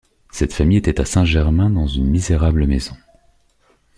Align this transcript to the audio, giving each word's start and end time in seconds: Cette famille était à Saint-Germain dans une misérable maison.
Cette 0.31 0.51
famille 0.51 0.77
était 0.79 0.99
à 0.99 1.05
Saint-Germain 1.05 1.69
dans 1.69 1.85
une 1.85 2.09
misérable 2.09 2.65
maison. 2.65 2.97